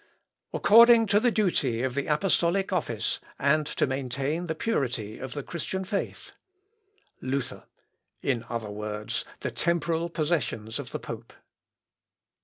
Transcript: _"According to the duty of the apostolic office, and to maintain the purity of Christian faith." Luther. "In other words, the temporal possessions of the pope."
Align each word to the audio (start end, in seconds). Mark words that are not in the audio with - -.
_"According 0.51 1.05
to 1.09 1.19
the 1.19 1.29
duty 1.29 1.83
of 1.83 1.93
the 1.93 2.07
apostolic 2.07 2.73
office, 2.73 3.19
and 3.37 3.67
to 3.67 3.85
maintain 3.85 4.47
the 4.47 4.55
purity 4.55 5.19
of 5.19 5.37
Christian 5.45 5.85
faith." 5.85 6.31
Luther. 7.21 7.65
"In 8.23 8.43
other 8.49 8.71
words, 8.71 9.25
the 9.41 9.51
temporal 9.51 10.09
possessions 10.09 10.79
of 10.79 10.89
the 10.89 10.97
pope." 10.97 11.33